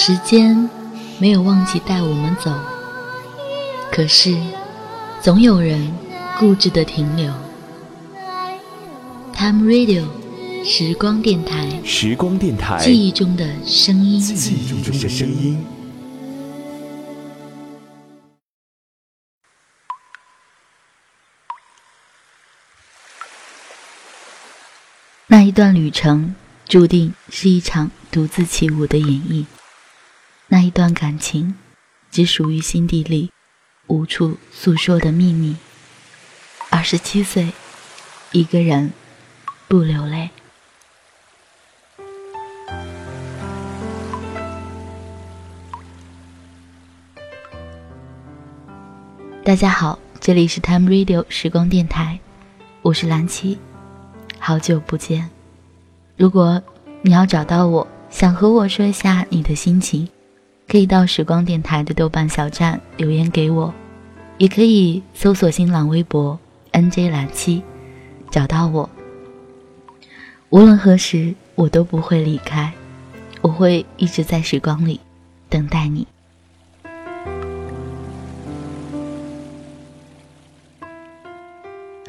[0.00, 0.70] 时间
[1.18, 2.54] 没有忘记带我们走，
[3.90, 4.38] 可是
[5.20, 5.92] 总有人
[6.38, 7.34] 固执的停留。
[9.34, 10.06] Time Radio，
[10.64, 15.66] 时光电台，时光电台，记忆中的声音，记忆中的声音。
[25.26, 26.36] 那一段旅程，
[26.68, 29.44] 注定是一场独自起舞的演绎。
[30.50, 31.54] 那一段感情，
[32.10, 33.30] 只属于心底里
[33.86, 35.54] 无处诉说的秘密。
[36.70, 37.52] 二十七岁，
[38.32, 38.90] 一个人，
[39.68, 40.30] 不流泪。
[49.44, 52.18] 大家好，这里是 Time Radio 时光电台，
[52.80, 53.58] 我是蓝七，
[54.38, 55.28] 好久不见。
[56.16, 56.62] 如果
[57.02, 60.08] 你要找到我，想和我说一下你的心情。
[60.68, 63.72] 可以到时光电台的豆瓣小站留言给我，
[64.36, 66.38] 也可以搜索新浪微博
[66.72, 67.62] “nj 蓝七”，
[68.30, 68.88] 找到我。
[70.50, 72.70] 无论何时，我都不会离开，
[73.40, 75.00] 我会一直在时光里
[75.48, 76.06] 等待你。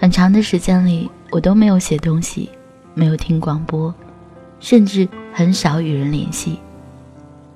[0.01, 2.49] 很长的时间里，我都没有写东西，
[2.93, 3.93] 没有听广播，
[4.59, 6.59] 甚至很少与人联系。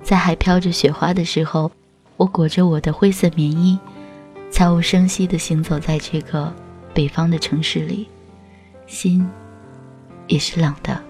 [0.03, 1.71] 在还飘着雪花的时候，
[2.17, 3.79] 我裹着我的灰色棉衣，
[4.51, 6.53] 悄无声息地行走在这个
[6.93, 8.07] 北方的城市里，
[8.85, 9.25] 心
[10.27, 11.01] 也是冷的。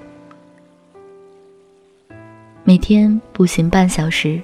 [2.63, 4.41] 每天步行半小时，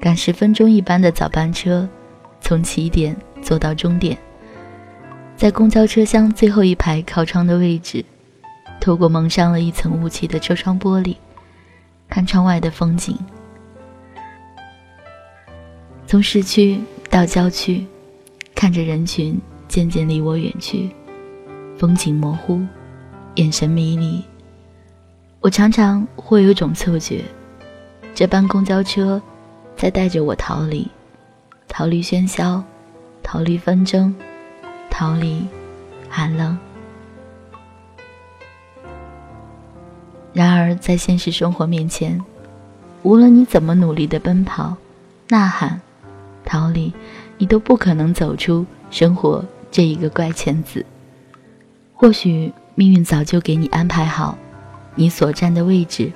[0.00, 1.86] 赶十分钟一班的早班车，
[2.40, 4.16] 从起点坐到终点，
[5.36, 8.04] 在公交车厢最后一排靠窗的位置，
[8.80, 11.16] 透过蒙上了一层雾气的车窗玻璃，
[12.08, 13.18] 看窗外的风景。
[16.10, 17.86] 从市区到郊区，
[18.54, 19.38] 看着人群
[19.68, 20.88] 渐渐离我远去，
[21.76, 22.62] 风景模糊，
[23.34, 24.24] 眼神迷离。
[25.40, 27.22] 我常常会有种错觉，
[28.14, 29.20] 这班公交车
[29.76, 30.90] 在带着我逃离，
[31.68, 32.64] 逃离喧嚣，
[33.22, 34.14] 逃离纷争，
[34.88, 35.46] 逃离
[36.08, 36.58] 寒冷。
[40.32, 42.18] 然而，在现实生活面前，
[43.02, 44.74] 无论你怎么努力的奔跑、
[45.28, 45.82] 呐喊，
[46.48, 46.90] 逃离，
[47.36, 50.84] 你都不可能走出生活这一个怪圈子。
[51.92, 54.38] 或许命运早就给你安排好，
[54.94, 56.10] 你所站的位置，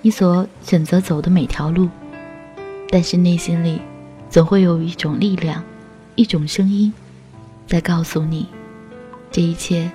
[0.00, 1.90] 你所选择走的每条路，
[2.88, 3.80] 但是内心里，
[4.30, 5.62] 总会有一种力量，
[6.14, 6.92] 一种声音，
[7.66, 8.46] 在告诉你，
[9.30, 9.90] 这一切，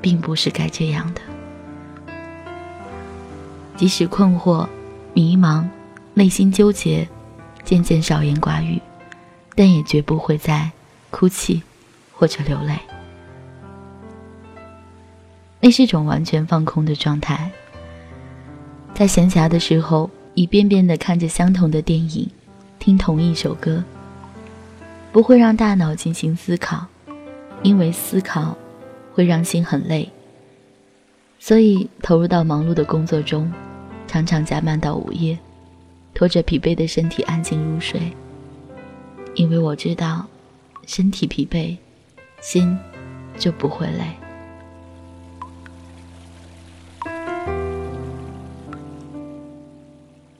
[0.00, 1.20] 并不是该这样的。
[3.76, 4.66] 即使困惑、
[5.12, 5.66] 迷茫、
[6.14, 7.08] 内心纠结，
[7.64, 8.80] 渐渐少言寡语。
[9.54, 10.70] 但也绝不会再
[11.10, 11.62] 哭泣
[12.12, 12.78] 或者流泪，
[15.60, 17.50] 那是一种完全放空的状态。
[18.94, 22.28] 在闲暇的时候，一遍遍的看着相同的电影，
[22.78, 23.82] 听同一首歌，
[25.12, 26.86] 不会让大脑进行思考，
[27.62, 28.56] 因为思考
[29.12, 30.10] 会让心很累。
[31.38, 33.52] 所以投入到忙碌的工作中，
[34.06, 35.38] 常常加班到午夜，
[36.14, 38.00] 拖着疲惫的身体安静入睡。
[39.34, 40.26] 因为我知道，
[40.86, 41.76] 身体疲惫，
[42.40, 42.78] 心
[43.36, 44.04] 就不会累。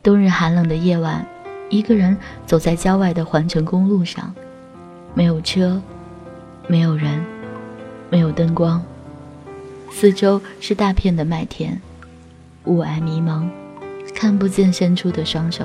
[0.03, 1.27] 冬日寒冷的夜晚，
[1.71, 2.16] 一个人
[2.47, 4.32] 走在郊外的环城公路上，
[5.15, 5.82] 没有车，
[6.69, 7.25] 没有人，
[8.11, 8.84] 没有灯光，
[9.91, 11.81] 四周是大片的麦田，
[12.65, 13.50] 雾霭迷蒙，
[14.15, 15.65] 看不见伸出的双手，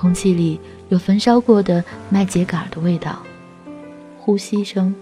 [0.00, 0.58] 空气里。
[0.88, 3.22] 有焚烧过的麦秸秆的味道，
[4.18, 4.92] 呼吸声、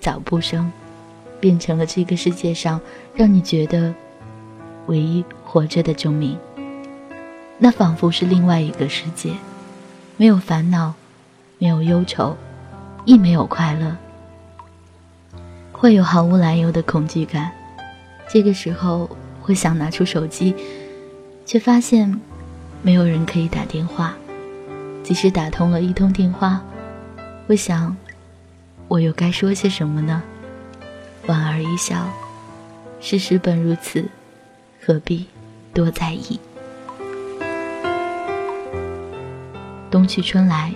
[0.00, 0.70] 脚步声，
[1.40, 2.80] 变成了这个世界上
[3.16, 3.92] 让你觉得
[4.86, 6.38] 唯一活着的证明。
[7.58, 9.32] 那仿佛是另外一个世界，
[10.16, 10.94] 没有烦恼，
[11.58, 12.36] 没有忧愁，
[13.04, 13.96] 亦没有快乐，
[15.72, 17.50] 会有毫无来由的恐惧感。
[18.28, 19.10] 这个时候
[19.42, 20.54] 会想拿出手机，
[21.44, 22.20] 却发现
[22.82, 24.14] 没有人可以打电话。
[25.04, 26.62] 即使打通了一通电话，
[27.46, 27.94] 我想，
[28.88, 30.22] 我又该说些什么呢？
[31.26, 32.08] 莞尔一笑，
[33.00, 34.08] 事实本如此，
[34.82, 35.26] 何必
[35.74, 36.40] 多在意？
[39.90, 40.74] 冬去春来，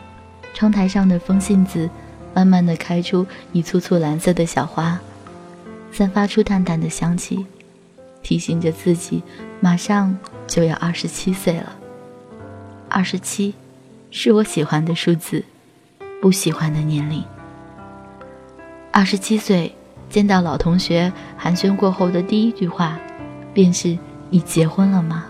[0.52, 1.88] 窗台上的风信子
[2.34, 5.00] 慢慢的开出一簇簇蓝色的小花，
[5.90, 7.46] 散发出淡淡的香气，
[8.22, 9.22] 提醒着自己，
[9.58, 10.16] 马上
[10.46, 11.72] 就要二十七岁了。
[12.90, 13.54] 二十七，
[14.10, 15.44] 是我喜欢的数字，
[16.20, 17.22] 不喜欢的年龄。
[18.90, 19.74] 二十七岁，
[20.08, 22.98] 见到老同学寒暄过后的第一句话，
[23.52, 23.98] 便是
[24.30, 25.26] “你结婚了吗？”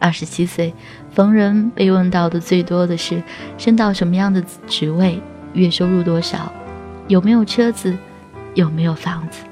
[0.00, 0.74] 二十七岁，
[1.12, 3.22] 逢人被问到的最多的是
[3.56, 5.20] 升到什么样的职位，
[5.52, 6.52] 月收入多少，
[7.06, 7.96] 有没有车子，
[8.54, 9.44] 有没有房子。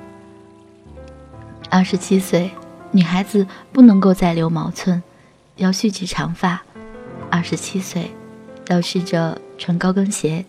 [1.70, 2.50] 二十七岁，
[2.90, 5.02] 女孩子不能够再留毛寸，
[5.56, 6.60] 要蓄起长发。
[7.30, 8.10] 二十七岁，
[8.68, 10.44] 要试着穿高跟鞋，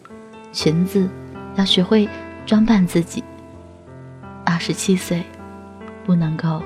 [0.52, 1.10] 裙子
[1.56, 2.08] 要学会
[2.46, 3.24] 装扮自己。
[4.46, 5.24] 二十七岁，
[6.06, 6.62] 不能够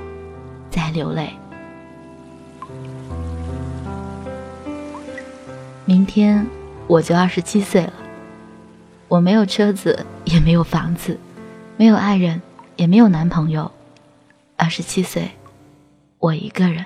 [0.69, 1.31] 再流泪。
[5.85, 6.45] 明天
[6.85, 7.93] 我就二十七岁了，
[9.07, 11.17] 我没有车子，也没有房子，
[11.77, 12.41] 没有爱人，
[12.75, 13.71] 也没有男朋友。
[14.57, 15.31] 二十七岁，
[16.19, 16.83] 我一个人。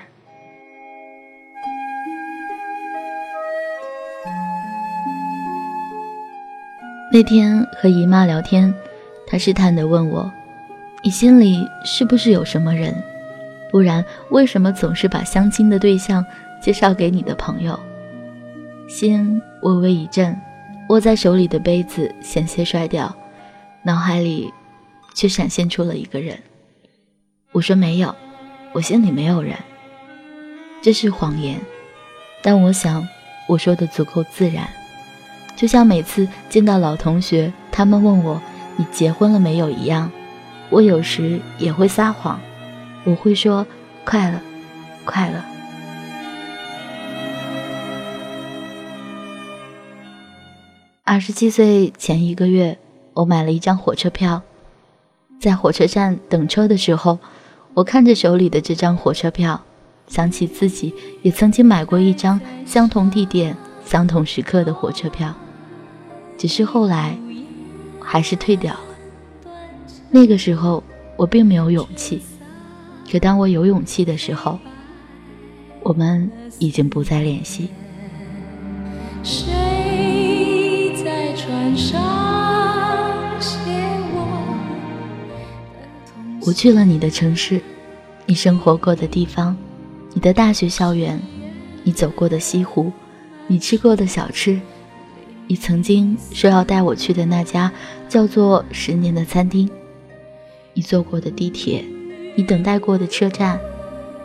[7.12, 8.74] 那天和姨妈聊天，
[9.26, 10.32] 她试探的问我
[11.04, 12.94] ：“你心里是不是有什么人？
[13.70, 16.24] 不然为什么总是把相亲的对象
[16.62, 17.78] 介绍给你的朋友？”
[18.88, 20.34] 心微微一震，
[20.88, 23.14] 握在手里的杯子险些摔掉，
[23.82, 24.50] 脑海里
[25.12, 26.38] 却闪现出了一个人。
[27.52, 28.16] 我说没有，
[28.72, 29.54] 我心里没有人。
[30.80, 31.60] 这是谎言，
[32.40, 33.06] 但我想
[33.46, 34.66] 我说的足够自然，
[35.56, 38.40] 就像每次见到老同学，他们问我
[38.76, 40.10] 你结婚了没有一样。
[40.70, 42.40] 我有时也会撒谎，
[43.04, 43.66] 我会说
[44.04, 44.40] 快了，
[45.04, 45.44] 快了。
[51.04, 52.78] 二十七岁前一个月，
[53.12, 54.40] 我买了一张火车票，
[55.38, 57.18] 在火车站等车的时候，
[57.74, 59.62] 我看着手里的这张火车票，
[60.06, 65.34] 想起自己也曾经买过一张相同地点、相同时刻的火车票，
[66.38, 67.16] 只是后来
[68.00, 68.80] 还是退掉了。
[70.10, 70.82] 那个时候
[71.16, 72.20] 我并没有勇气，
[73.10, 74.58] 可当我有勇气的时候，
[75.82, 77.68] 我们已经不再联系。
[86.44, 87.60] 我去了你的城市，
[88.26, 89.56] 你生活过的地方，
[90.12, 91.20] 你的大学校园，
[91.84, 92.92] 你走过的西湖，
[93.52, 94.58] 你吃过的小吃，
[95.46, 97.70] 你曾经说要带我去的那家
[98.08, 99.68] 叫做“十年”的餐厅，
[100.72, 101.84] 你坐过的地铁，
[102.34, 103.60] 你等待过的车站，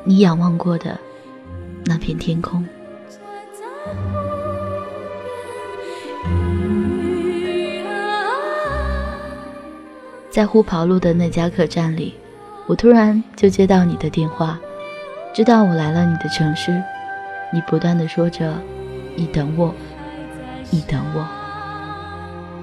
[0.05, 0.97] 你仰望过的
[1.83, 2.65] 那片天空。
[10.29, 12.13] 在呼跑路的那家客栈里，
[12.65, 14.57] 我突然就接到你的电话，
[15.33, 16.81] 知道我来了你的城市。
[17.51, 18.53] 你不断的说着
[19.17, 19.73] ：“你等我，
[20.69, 21.27] 你等我，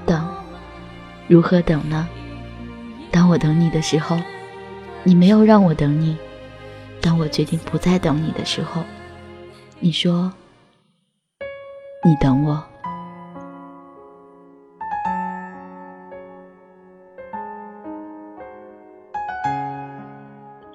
[0.06, 0.24] 等，
[1.26, 2.08] 如何等呢？
[3.10, 4.16] 当我等你的时候，
[5.02, 6.16] 你没有让我等你；
[7.02, 8.84] 当我决定不再等你的时候，
[9.80, 10.32] 你说
[12.04, 12.64] 你等我。”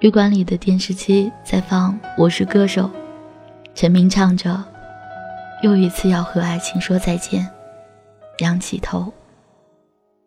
[0.00, 2.82] 旅馆里的电视机在放《我是歌手》，
[3.74, 4.62] 陈明唱着
[5.62, 7.46] ：“又一次要和爱情说再见，
[8.38, 9.12] 仰起头，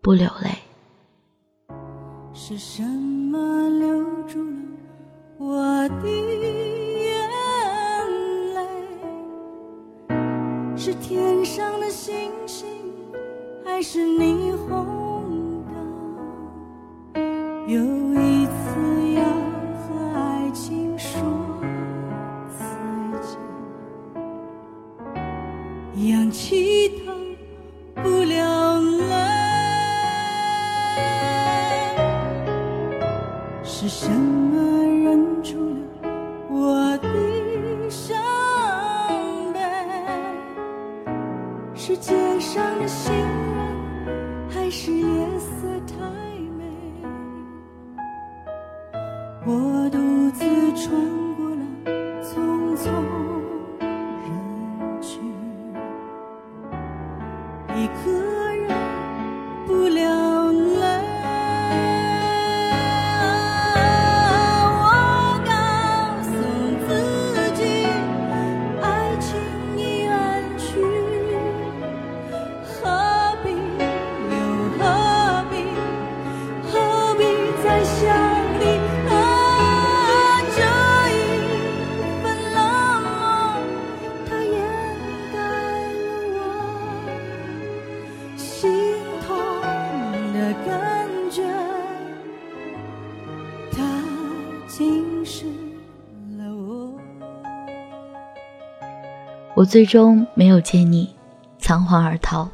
[0.02, 0.50] 不流泪。”
[2.36, 4.56] 是什么留住了
[5.38, 7.30] 我的眼
[8.56, 8.62] 泪？
[10.76, 12.68] 是天上的星星，
[13.64, 15.64] 还是霓虹
[17.14, 17.24] 灯？
[17.68, 17.80] 有
[18.20, 18.43] 一
[49.46, 51.23] 我独自穿。
[99.64, 101.16] 我最终没有见你，
[101.58, 102.50] 仓皇而逃。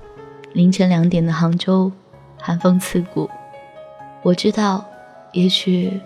[0.53, 1.91] 凌晨两点的杭州，
[2.37, 3.27] 寒风刺骨。
[4.21, 4.85] 我知道，
[5.31, 5.99] 也许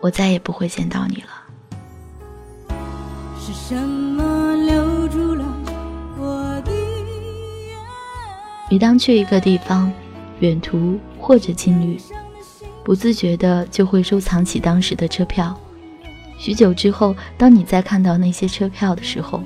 [0.00, 1.28] 我再也不会见到你了。
[3.38, 5.44] 是什么留住了
[6.16, 6.72] 我的
[8.70, 9.92] 每当去一个地方，
[10.40, 12.00] 远途或者近旅，
[12.82, 15.54] 不自觉的就会收藏起当时的车票。
[16.38, 19.42] 许久之后，当你再看到那些车票的时候，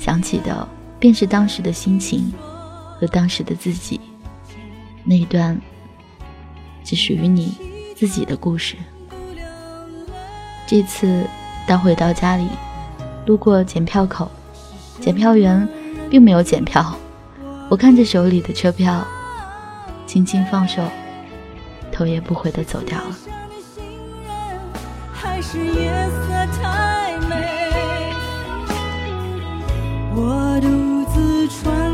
[0.00, 0.66] 想起的
[0.98, 2.32] 便是当时的心情。
[3.00, 3.98] 和当时的自己，
[5.04, 5.58] 那一段
[6.84, 7.56] 只属于你
[7.96, 8.76] 自己的故事。
[10.66, 11.24] 这次
[11.66, 12.46] 当回到家里，
[13.24, 14.30] 路过检票口，
[15.00, 15.66] 检票员
[16.10, 16.94] 并没有检票。
[17.70, 19.02] 我看着手里的车票，
[20.06, 20.82] 轻轻放手，
[21.90, 23.16] 头也不回的走掉了。
[30.14, 31.89] 我独自穿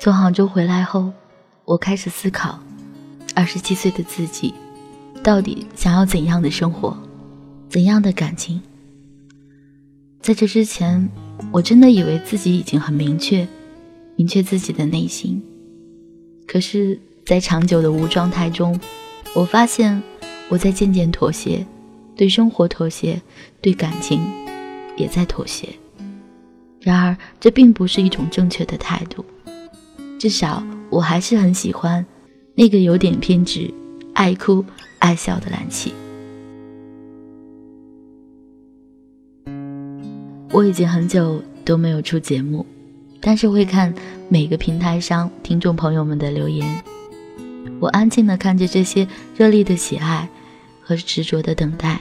[0.00, 1.12] 从杭州回来后，
[1.64, 2.60] 我开始思考，
[3.34, 4.54] 二十七岁的自己，
[5.24, 6.96] 到底想要怎样的生活，
[7.68, 8.62] 怎样的感情？
[10.20, 11.08] 在这之前，
[11.50, 13.46] 我真的以为自己已经很明确，
[14.14, 15.42] 明确自己的内心。
[16.46, 18.78] 可是，在长久的无状态中，
[19.34, 20.00] 我发现
[20.48, 21.66] 我在渐渐妥协，
[22.14, 23.20] 对生活妥协，
[23.60, 24.22] 对感情
[24.96, 25.68] 也在妥协。
[26.80, 29.24] 然而，这并不是一种正确的态度。
[30.18, 32.04] 至少我还是很喜欢
[32.54, 33.72] 那个有点偏执、
[34.14, 34.64] 爱哭
[34.98, 35.92] 爱笑的蓝琪。
[40.50, 42.66] 我已经很久都没有出节目，
[43.20, 43.94] 但是会看
[44.28, 46.82] 每个平台上听众朋友们的留言。
[47.78, 49.06] 我安静的看着这些
[49.36, 50.28] 热烈的喜爱
[50.82, 52.00] 和执着的等待。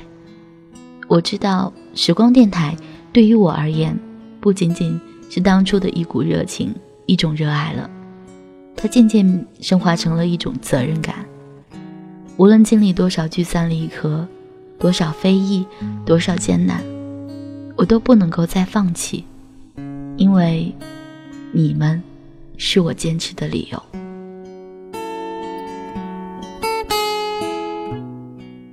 [1.08, 2.76] 我知道时光电台
[3.14, 3.96] 对于我而言，
[4.42, 6.74] 不仅仅是当初的一股热情、
[7.06, 7.88] 一种热爱了。
[8.78, 11.26] 它渐渐升华成了一种责任感。
[12.38, 14.28] 无论经历多少聚散离合，
[14.78, 15.66] 多少非议，
[16.06, 16.84] 多少艰难，
[17.76, 19.26] 我都不能够再放弃，
[20.16, 20.72] 因为
[21.52, 22.02] 你们
[22.56, 23.84] 是我坚持的理由。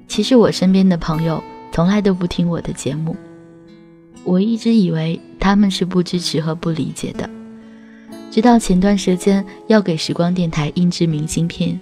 [0.07, 1.43] 其实我身边的朋友
[1.73, 3.17] 从来都不听我的节目，
[4.23, 7.29] 我一直以为他们是不支持和不理解的。
[8.35, 11.79] 直到前段时间要给时光电台印制明信片，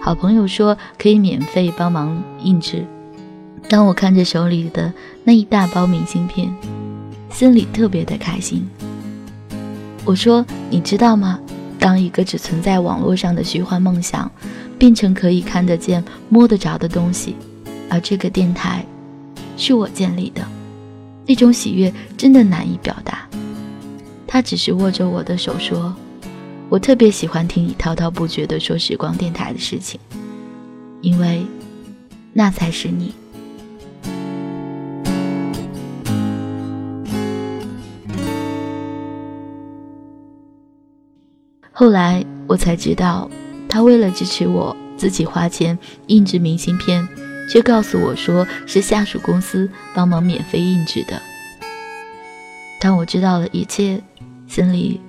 [0.00, 2.82] 好朋友说可以免费帮忙印制。
[3.68, 4.90] 当我看着手里的
[5.22, 6.50] 那一大包明信片，
[7.30, 8.66] 心里特别的开心。
[10.06, 11.38] 我说：“你知道吗？
[11.78, 14.30] 当一个只存在网络上的虚幻梦想，
[14.78, 17.36] 变成可以看得见、摸得着的东西，
[17.90, 18.82] 而这个电台
[19.58, 20.40] 是我建立的，
[21.26, 23.28] 那种喜悦真的难以表达。”
[24.32, 25.94] 他只是握着我的手说
[26.70, 30.00] ：“我特别喜欢听你滔滔不绝地说时光电台的事情，
[31.02, 31.44] 因为
[32.32, 33.14] 那才是你。”
[41.70, 43.30] 后来我才知道，
[43.68, 47.06] 他为了支持我，自己花钱印制明信片，
[47.50, 51.20] 却告诉我说是下属公司帮忙免费印制的。
[52.80, 54.02] 当我知道了一切。
[54.52, 55.00] 心里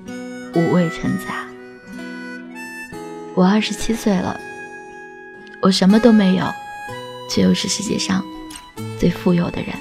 [0.56, 1.46] 五味陈杂。
[3.36, 4.40] 我二十七岁了，
[5.60, 6.46] 我什么都没有，
[7.30, 8.24] 却又是世界上
[8.98, 9.76] 最富有的人。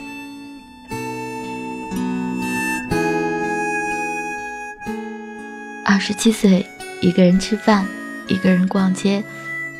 [5.85, 6.67] 二十七岁，
[7.01, 7.87] 一个人吃饭，
[8.27, 9.23] 一个人逛街，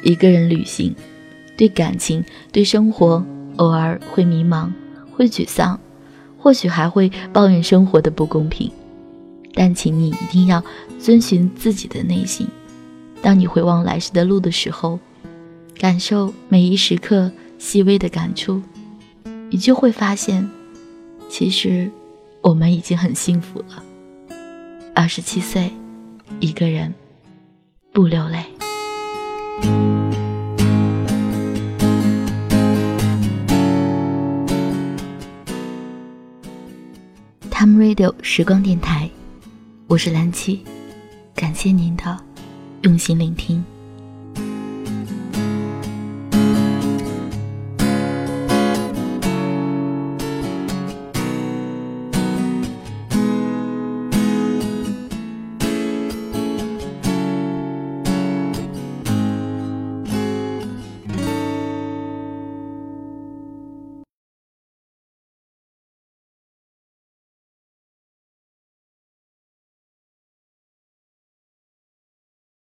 [0.05, 0.95] 一个人旅行，
[1.57, 4.71] 对感情，对生活，偶尔会迷茫，
[5.11, 5.81] 会沮丧，
[6.39, 8.71] 或许还会抱怨生活的不公平。
[9.55, 10.63] 但请你一定要
[10.99, 12.47] 遵循自己的内心。
[13.21, 14.99] 当你回望来时的路的时候，
[15.79, 18.61] 感受每一时刻细微的感触，
[19.51, 20.49] 你就会发现，
[21.29, 21.91] 其实
[22.41, 23.83] 我们已经很幸福了。
[24.95, 25.71] 二十七岁，
[26.41, 26.93] 一个人
[27.93, 28.45] 不流泪。
[37.51, 39.09] Time Radio 时光电台。
[39.93, 40.65] 我是蓝七，
[41.35, 42.19] 感谢您的
[42.81, 43.63] 用心聆听。